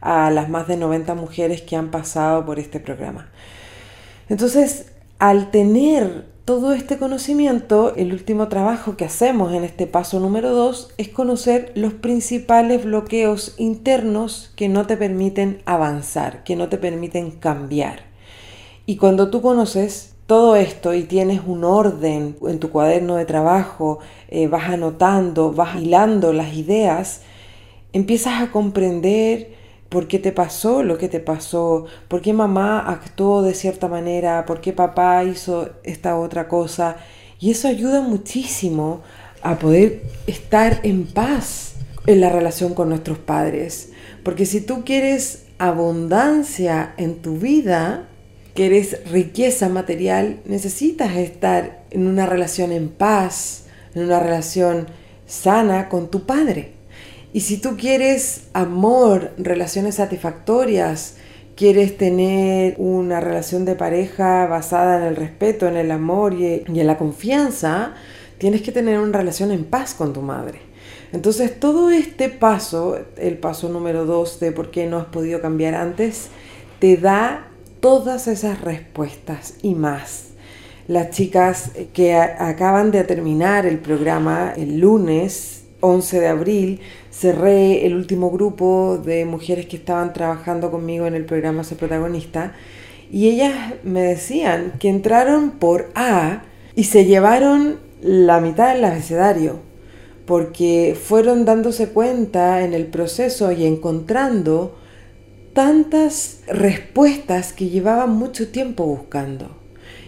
a 0.00 0.30
las 0.30 0.48
más 0.48 0.66
de 0.68 0.76
90 0.76 1.14
mujeres 1.14 1.62
que 1.62 1.76
han 1.76 1.90
pasado 1.90 2.44
por 2.44 2.58
este 2.58 2.80
programa. 2.80 3.30
Entonces, 4.28 4.92
al 5.18 5.50
tener 5.50 6.26
todo 6.44 6.72
este 6.72 6.98
conocimiento, 6.98 7.94
el 7.94 8.12
último 8.12 8.48
trabajo 8.48 8.96
que 8.96 9.04
hacemos 9.04 9.52
en 9.54 9.62
este 9.62 9.86
paso 9.86 10.18
número 10.18 10.50
2 10.50 10.94
es 10.98 11.08
conocer 11.08 11.70
los 11.76 11.92
principales 11.92 12.84
bloqueos 12.84 13.54
internos 13.58 14.52
que 14.56 14.68
no 14.68 14.86
te 14.86 14.96
permiten 14.96 15.62
avanzar, 15.66 16.42
que 16.42 16.56
no 16.56 16.68
te 16.68 16.78
permiten 16.78 17.30
cambiar. 17.30 18.00
Y 18.86 18.96
cuando 18.96 19.30
tú 19.30 19.40
conoces 19.40 20.14
todo 20.26 20.56
esto 20.56 20.94
y 20.94 21.04
tienes 21.04 21.42
un 21.46 21.62
orden 21.62 22.36
en 22.48 22.58
tu 22.58 22.70
cuaderno 22.70 23.14
de 23.14 23.24
trabajo, 23.24 24.00
eh, 24.28 24.48
vas 24.48 24.68
anotando, 24.68 25.52
vas 25.52 25.80
hilando 25.80 26.32
las 26.32 26.54
ideas, 26.54 27.20
empiezas 27.92 28.42
a 28.42 28.50
comprender 28.50 29.61
por 29.92 30.08
qué 30.08 30.18
te 30.18 30.32
pasó 30.32 30.82
lo 30.82 30.96
que 30.96 31.08
te 31.10 31.20
pasó, 31.20 31.84
por 32.08 32.22
qué 32.22 32.32
mamá 32.32 32.80
actuó 32.80 33.42
de 33.42 33.52
cierta 33.52 33.88
manera, 33.88 34.46
por 34.46 34.62
qué 34.62 34.72
papá 34.72 35.22
hizo 35.22 35.68
esta 35.84 36.18
otra 36.18 36.48
cosa. 36.48 36.96
Y 37.38 37.50
eso 37.50 37.68
ayuda 37.68 38.00
muchísimo 38.00 39.02
a 39.42 39.58
poder 39.58 40.02
estar 40.26 40.80
en 40.82 41.04
paz 41.04 41.74
en 42.06 42.22
la 42.22 42.30
relación 42.30 42.72
con 42.72 42.88
nuestros 42.88 43.18
padres. 43.18 43.90
Porque 44.24 44.46
si 44.46 44.62
tú 44.62 44.82
quieres 44.82 45.44
abundancia 45.58 46.94
en 46.96 47.20
tu 47.20 47.36
vida, 47.36 48.08
quieres 48.54 48.98
riqueza 49.10 49.68
material, 49.68 50.40
necesitas 50.46 51.16
estar 51.16 51.84
en 51.90 52.06
una 52.06 52.24
relación 52.24 52.72
en 52.72 52.88
paz, 52.88 53.66
en 53.94 54.04
una 54.04 54.20
relación 54.20 54.86
sana 55.26 55.90
con 55.90 56.10
tu 56.10 56.24
padre. 56.24 56.72
Y 57.32 57.40
si 57.40 57.56
tú 57.56 57.76
quieres 57.78 58.42
amor, 58.52 59.32
relaciones 59.38 59.94
satisfactorias, 59.94 61.16
quieres 61.56 61.96
tener 61.96 62.74
una 62.78 63.20
relación 63.20 63.64
de 63.64 63.74
pareja 63.74 64.46
basada 64.46 64.98
en 64.98 65.04
el 65.04 65.16
respeto, 65.16 65.66
en 65.66 65.76
el 65.76 65.90
amor 65.90 66.34
y, 66.34 66.64
en 66.66 66.86
la 66.86 66.98
confianza, 66.98 67.94
tienes 68.38 68.62
que 68.62 68.72
tener 68.72 68.98
una 68.98 69.18
relación 69.18 69.50
en 69.50 69.64
paz 69.64 69.94
con 69.94 70.12
tu 70.12 70.20
madre. 70.20 70.60
Entonces 71.12 71.58
todo 71.58 71.90
este 71.90 72.28
paso, 72.28 72.98
el 73.16 73.38
paso 73.38 73.68
número 73.68 74.04
dos 74.04 74.40
de 74.40 74.52
por 74.52 74.70
qué 74.70 74.86
no 74.86 74.98
has 74.98 75.06
podido 75.06 75.40
cambiar 75.40 75.74
antes, 75.74 76.28
te 76.80 76.96
da 76.96 77.48
todas 77.80 78.28
esas 78.28 78.60
respuestas 78.60 79.54
y 79.62 79.74
más. 79.74 80.28
Las 80.88 81.10
chicas 81.10 81.70
que 81.92 82.14
acaban 82.14 82.90
de 82.90 83.04
terminar 83.04 83.66
el 83.66 83.78
programa 83.78 84.52
el 84.56 84.80
lunes 84.80 85.61
11 85.82 86.20
de 86.20 86.28
abril 86.28 86.80
cerré 87.10 87.84
el 87.84 87.94
último 87.94 88.30
grupo 88.30 88.98
de 89.04 89.24
mujeres 89.24 89.66
que 89.66 89.76
estaban 89.76 90.12
trabajando 90.12 90.70
conmigo 90.70 91.06
en 91.06 91.14
el 91.14 91.24
programa 91.24 91.64
Ser 91.64 91.76
Protagonista 91.76 92.54
y 93.10 93.28
ellas 93.28 93.74
me 93.82 94.00
decían 94.00 94.72
que 94.78 94.88
entraron 94.88 95.50
por 95.50 95.90
A 95.94 96.44
y 96.74 96.84
se 96.84 97.04
llevaron 97.04 97.80
la 98.00 98.40
mitad 98.40 98.74
del 98.74 98.84
abecedario 98.84 99.60
porque 100.24 100.96
fueron 101.00 101.44
dándose 101.44 101.88
cuenta 101.88 102.62
en 102.62 102.74
el 102.74 102.86
proceso 102.86 103.52
y 103.52 103.66
encontrando 103.66 104.78
tantas 105.52 106.40
respuestas 106.46 107.52
que 107.52 107.68
llevaban 107.68 108.10
mucho 108.10 108.48
tiempo 108.48 108.86
buscando. 108.86 109.56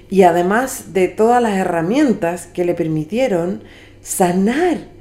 Y 0.08 0.22
además 0.22 0.92
de 0.92 1.08
todas 1.08 1.42
las 1.42 1.58
herramientas 1.58 2.46
que 2.46 2.64
le 2.64 2.74
permitieron 2.74 3.64
sanar 4.00 4.93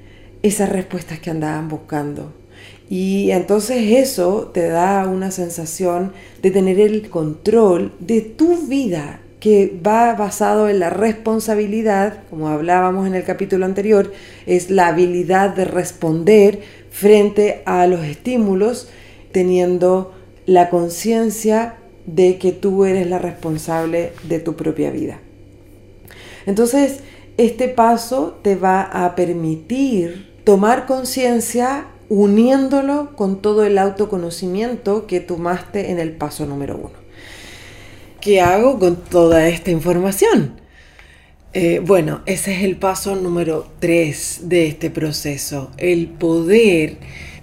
esas 0.44 0.70
respuestas 0.70 1.20
que 1.20 1.32
andaban 1.32 1.70
buscando. 1.70 2.34
Y 2.90 3.32
entonces 3.32 3.82
eso 3.92 4.52
te 4.54 4.68
da 4.68 5.08
una 5.08 5.32
sensación 5.32 6.14
de 6.42 6.52
tener 6.52 6.80
el 6.80 7.10
control 7.10 7.94
de 8.00 8.22
tu 8.22 8.68
vida, 8.68 9.22
que 9.40 9.78
va 9.86 10.14
basado 10.14 10.70
en 10.70 10.80
la 10.80 10.90
responsabilidad, 10.90 12.24
como 12.30 12.50
hablábamos 12.50 13.08
en 13.08 13.16
el 13.16 13.24
capítulo 13.24 13.66
anterior, 13.66 14.14
es 14.46 14.70
la 14.70 14.88
habilidad 14.88 15.56
de 15.56 15.66
responder 15.66 16.62
frente 16.92 17.62
a 17.66 17.88
los 17.88 18.06
estímulos 18.06 18.90
teniendo 19.32 20.14
la 20.46 20.70
conciencia 20.70 21.76
de 22.06 22.38
que 22.38 22.52
tú 22.52 22.86
eres 22.86 23.08
la 23.08 23.18
responsable 23.18 24.12
de 24.24 24.40
tu 24.40 24.56
propia 24.56 24.92
vida. 24.92 25.20
Entonces, 26.46 27.00
este 27.38 27.68
paso 27.68 28.40
te 28.44 28.56
va 28.56 28.84
a 28.84 29.16
permitir 29.16 30.33
tomar 30.44 30.86
conciencia 30.86 31.86
uniéndolo 32.10 33.16
con 33.16 33.42
todo 33.42 33.64
el 33.64 33.78
autoconocimiento 33.78 35.08
que 35.08 35.20
tomaste 35.20 35.92
en 35.92 36.00
el 36.00 36.12
paso 36.12 36.46
número 36.46 36.78
uno. 36.78 37.04
¿Qué 38.20 38.42
hago 38.42 38.80
con 38.80 38.98
toda 38.98 39.48
esta 39.48 39.72
información? 39.72 40.62
Eh, 41.54 41.82
bueno, 41.86 42.22
ese 42.26 42.56
es 42.56 42.64
el 42.64 42.78
paso 42.78 43.16
número 43.16 43.68
tres 43.80 44.42
de 44.44 44.68
este 44.68 44.90
proceso, 44.90 45.72
el 45.78 46.08
poder 46.08 46.98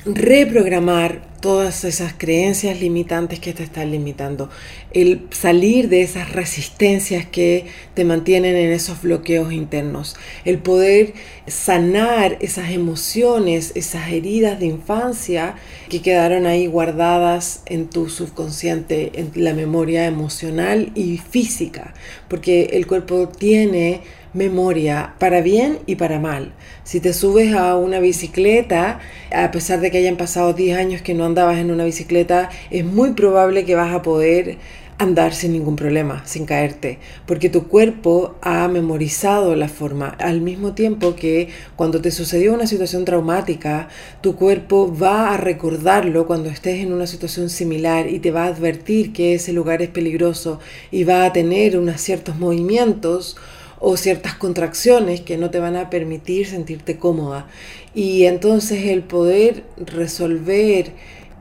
reprogramar 0.05 1.30
todas 1.41 1.85
esas 1.85 2.13
creencias 2.17 2.81
limitantes 2.81 3.41
que 3.41 3.53
te 3.53 3.63
están 3.63 3.91
limitando, 3.91 4.51
el 4.93 5.27
salir 5.31 5.89
de 5.89 6.03
esas 6.03 6.33
resistencias 6.33 7.27
que 7.27 7.67
te 7.95 8.05
mantienen 8.05 8.57
en 8.57 8.71
esos 8.71 9.03
bloqueos 9.03 9.53
internos, 9.53 10.17
el 10.45 10.59
poder 10.59 11.15
sanar 11.47 12.37
esas 12.41 12.71
emociones, 12.71 13.73
esas 13.75 14.11
heridas 14.11 14.61
de 14.61 14.67
infancia 14.67 15.57
que 15.89 16.03
quedaron 16.03 16.47
ahí 16.47 16.67
guardadas 16.67 17.63
en 17.67 17.89
tu 17.89 18.09
subconsciente, 18.09 19.13
en 19.15 19.33
la 19.35 19.55
memoria 19.55 20.07
emocional 20.07 20.93
y 20.95 21.19
física, 21.19 21.95
porque 22.29 22.71
el 22.73 22.87
cuerpo 22.87 23.29
tiene 23.29 24.03
memoria 24.35 25.15
para 25.19 25.41
bien 25.41 25.79
y 25.87 25.97
para 25.97 26.19
mal. 26.19 26.53
Si 26.85 27.01
te 27.01 27.13
subes 27.13 27.55
a 27.55 27.77
una 27.77 28.01
bicicleta, 28.01 29.01
a 29.35 29.51
pesar 29.51 29.81
de 29.81 29.91
que 29.91 29.99
hayan 29.99 30.17
pasado 30.17 30.53
10 30.53 30.77
años 30.77 31.03
que 31.03 31.15
no 31.15 31.25
andabas 31.25 31.59
en 31.59 31.71
una 31.71 31.85
bicicleta, 31.85 32.51
es 32.71 32.85
muy 32.85 33.13
probable 33.13 33.65
que 33.65 33.75
vas 33.75 33.95
a 33.95 34.03
poder 34.03 34.59
andar 35.01 35.33
sin 35.33 35.53
ningún 35.53 35.77
problema, 35.77 36.23
sin 36.27 36.45
caerte, 36.45 36.99
porque 37.25 37.49
tu 37.49 37.69
cuerpo 37.69 38.35
ha 38.43 38.69
memorizado 38.69 39.57
la 39.57 39.69
forma, 39.69 40.09
al 40.09 40.43
mismo 40.43 40.75
tiempo 40.75 41.17
que 41.17 41.49
cuando 41.75 42.03
te 42.03 42.11
sucedió 42.11 42.53
una 42.53 42.67
situación 42.67 43.07
traumática, 43.07 43.89
tu 44.21 44.37
cuerpo 44.37 44.95
va 44.95 45.33
a 45.33 45.39
recordarlo 45.39 46.27
cuando 46.27 46.51
estés 46.51 46.81
en 46.81 46.93
una 46.93 47.07
situación 47.07 47.49
similar 47.49 48.11
y 48.11 48.19
te 48.19 48.31
va 48.31 48.45
a 48.45 48.49
advertir 48.49 49.15
que 49.15 49.33
ese 49.33 49.55
lugar 49.55 49.81
es 49.81 49.89
peligroso 49.89 50.61
y 50.91 51.05
va 51.05 51.25
a 51.25 51.33
tener 51.33 51.79
unos 51.79 51.99
ciertos 51.99 52.39
movimientos 52.39 53.39
o 53.81 53.97
ciertas 53.97 54.35
contracciones 54.35 55.23
que 55.23 55.39
no 55.39 55.51
te 55.51 55.59
van 55.59 55.77
a 55.77 55.91
permitir 55.91 56.47
sentirte 56.47 56.99
cómoda. 56.99 57.47
Y 57.95 58.25
entonces 58.25 58.87
el 58.87 59.03
poder 59.03 59.65
resolver 59.79 60.93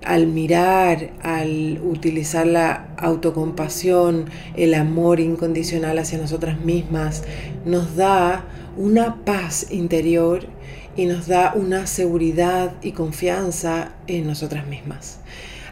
al 0.03 0.27
mirar, 0.27 1.11
al 1.21 1.79
utilizar 1.83 2.47
la 2.47 2.87
autocompasión, 2.97 4.25
el 4.55 4.73
amor 4.73 5.19
incondicional 5.19 5.99
hacia 5.99 6.17
nosotras 6.17 6.59
mismas, 6.61 7.23
nos 7.65 7.95
da 7.95 8.45
una 8.77 9.17
paz 9.25 9.67
interior 9.71 10.47
y 10.95 11.05
nos 11.05 11.27
da 11.27 11.53
una 11.53 11.85
seguridad 11.85 12.73
y 12.81 12.93
confianza 12.93 13.93
en 14.07 14.27
nosotras 14.27 14.67
mismas. 14.67 15.19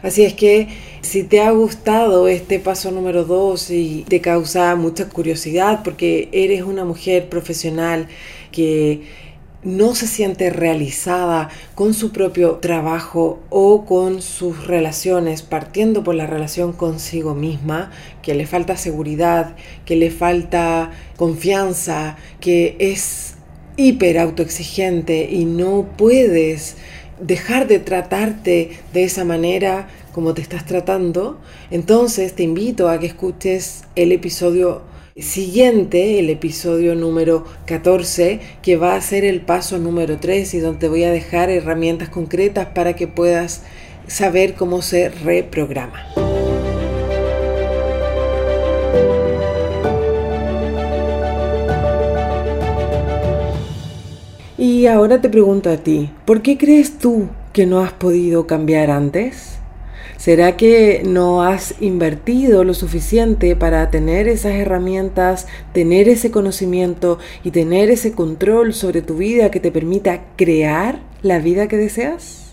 Así 0.02 0.24
es 0.24 0.34
que 0.34 0.68
si 1.00 1.24
te 1.24 1.40
ha 1.40 1.50
gustado 1.50 2.28
este 2.28 2.58
paso 2.58 2.90
número 2.90 3.24
2 3.24 3.70
y 3.70 4.04
te 4.08 4.20
causa 4.20 4.74
mucha 4.76 5.08
curiosidad 5.08 5.80
porque 5.82 6.28
eres 6.32 6.62
una 6.62 6.84
mujer 6.84 7.28
profesional 7.28 8.08
que 8.52 9.02
no 9.64 9.96
se 9.96 10.06
siente 10.06 10.50
realizada 10.50 11.48
con 11.74 11.92
su 11.92 12.12
propio 12.12 12.56
trabajo 12.56 13.40
o 13.50 13.84
con 13.84 14.22
sus 14.22 14.66
relaciones, 14.66 15.42
partiendo 15.42 16.04
por 16.04 16.14
la 16.14 16.26
relación 16.26 16.72
consigo 16.72 17.34
misma, 17.34 17.90
que 18.22 18.34
le 18.34 18.46
falta 18.46 18.76
seguridad, 18.76 19.56
que 19.84 19.96
le 19.96 20.10
falta 20.10 20.92
confianza, 21.16 22.16
que 22.40 22.76
es 22.78 23.34
hiper 23.76 24.18
autoexigente 24.18 25.28
y 25.30 25.44
no 25.44 25.88
puedes 25.96 26.76
dejar 27.20 27.66
de 27.68 27.78
tratarte 27.78 28.70
de 28.92 29.04
esa 29.04 29.24
manera 29.24 29.88
como 30.12 30.34
te 30.34 30.42
estás 30.42 30.66
tratando, 30.66 31.38
entonces 31.70 32.34
te 32.34 32.42
invito 32.42 32.88
a 32.88 32.98
que 32.98 33.06
escuches 33.06 33.84
el 33.94 34.12
episodio 34.12 34.82
siguiente, 35.16 36.18
el 36.18 36.30
episodio 36.30 36.94
número 36.94 37.44
14, 37.66 38.40
que 38.62 38.76
va 38.76 38.94
a 38.94 39.00
ser 39.00 39.24
el 39.24 39.40
paso 39.40 39.78
número 39.78 40.18
3 40.18 40.54
y 40.54 40.58
donde 40.58 40.80
te 40.80 40.88
voy 40.88 41.04
a 41.04 41.10
dejar 41.10 41.50
herramientas 41.50 42.08
concretas 42.08 42.68
para 42.74 42.94
que 42.94 43.08
puedas 43.08 43.62
saber 44.06 44.54
cómo 44.54 44.82
se 44.82 45.08
reprograma. 45.08 46.27
Y 54.60 54.86
ahora 54.86 55.20
te 55.20 55.28
pregunto 55.28 55.70
a 55.70 55.76
ti, 55.76 56.10
¿por 56.24 56.42
qué 56.42 56.58
crees 56.58 56.98
tú 56.98 57.28
que 57.52 57.64
no 57.64 57.78
has 57.78 57.92
podido 57.92 58.48
cambiar 58.48 58.90
antes? 58.90 59.60
¿Será 60.16 60.56
que 60.56 61.02
no 61.06 61.44
has 61.44 61.80
invertido 61.80 62.64
lo 62.64 62.74
suficiente 62.74 63.54
para 63.54 63.88
tener 63.92 64.26
esas 64.26 64.54
herramientas, 64.54 65.46
tener 65.72 66.08
ese 66.08 66.32
conocimiento 66.32 67.20
y 67.44 67.52
tener 67.52 67.88
ese 67.88 68.10
control 68.10 68.74
sobre 68.74 69.00
tu 69.00 69.18
vida 69.18 69.52
que 69.52 69.60
te 69.60 69.70
permita 69.70 70.24
crear 70.34 71.02
la 71.22 71.38
vida 71.38 71.68
que 71.68 71.76
deseas? 71.76 72.47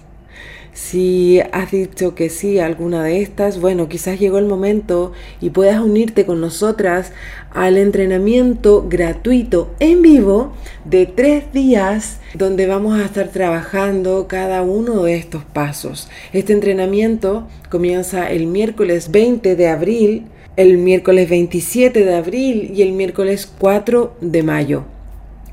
Si 0.76 1.40
has 1.54 1.72
dicho 1.72 2.16
que 2.16 2.30
sí 2.30 2.60
a 2.60 2.66
alguna 2.66 3.02
de 3.02 3.22
estas, 3.22 3.62
bueno, 3.62 3.88
quizás 3.88 4.20
llegó 4.20 4.40
el 4.40 4.46
momento 4.46 5.14
y 5.40 5.52
puedas 5.52 5.80
unirte 5.80 6.26
con 6.26 6.42
nosotras 6.42 7.14
al 7.54 7.78
entrenamiento 7.78 8.86
gratuito 8.90 9.74
en 9.80 10.02
vivo 10.02 10.52
de 10.84 11.06
tres 11.06 11.54
días 11.54 12.20
donde 12.34 12.68
vamos 12.68 13.00
a 13.00 13.06
estar 13.06 13.30
trabajando 13.30 14.28
cada 14.28 14.64
uno 14.64 15.04
de 15.04 15.16
estos 15.16 15.46
pasos. 15.46 16.10
Este 16.34 16.52
entrenamiento 16.52 17.48
comienza 17.70 18.30
el 18.30 18.46
miércoles 18.46 19.12
20 19.12 19.56
de 19.56 19.68
abril, 19.70 20.26
el 20.58 20.78
miércoles 20.78 21.30
27 21.30 22.04
de 22.04 22.16
abril 22.16 22.74
y 22.76 22.82
el 22.82 22.92
miércoles 22.92 23.50
4 23.60 24.18
de 24.20 24.44
mayo. 24.44 24.95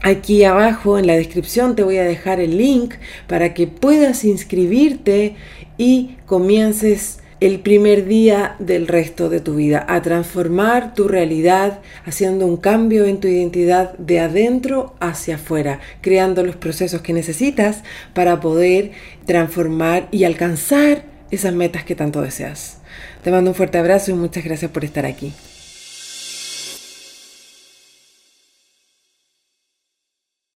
Aquí 0.04 0.42
abajo 0.42 0.98
en 0.98 1.06
la 1.06 1.14
descripción 1.14 1.76
te 1.76 1.84
voy 1.84 1.98
a 1.98 2.04
dejar 2.04 2.40
el 2.40 2.58
link 2.58 2.94
para 3.28 3.54
que 3.54 3.68
puedas 3.68 4.24
inscribirte 4.24 5.36
y 5.78 6.16
comiences 6.26 7.20
el 7.38 7.60
primer 7.60 8.06
día 8.06 8.56
del 8.58 8.88
resto 8.88 9.28
de 9.28 9.40
tu 9.40 9.54
vida, 9.54 9.84
a 9.88 10.02
transformar 10.02 10.94
tu 10.94 11.06
realidad 11.06 11.80
haciendo 12.04 12.46
un 12.46 12.56
cambio 12.56 13.04
en 13.04 13.20
tu 13.20 13.28
identidad 13.28 13.96
de 13.98 14.18
adentro 14.18 14.94
hacia 14.98 15.36
afuera, 15.36 15.78
creando 16.00 16.42
los 16.44 16.56
procesos 16.56 17.00
que 17.00 17.12
necesitas 17.12 17.82
para 18.12 18.40
poder 18.40 18.90
transformar 19.24 20.08
y 20.10 20.24
alcanzar 20.24 21.04
esas 21.30 21.54
metas 21.54 21.84
que 21.84 21.94
tanto 21.94 22.22
deseas. 22.22 22.78
Te 23.22 23.30
mando 23.30 23.50
un 23.50 23.56
fuerte 23.56 23.78
abrazo 23.78 24.10
y 24.10 24.14
muchas 24.14 24.44
gracias 24.44 24.70
por 24.70 24.84
estar 24.84 25.06
aquí. 25.06 25.32